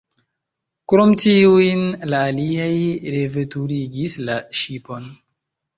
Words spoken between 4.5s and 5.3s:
ŝipon.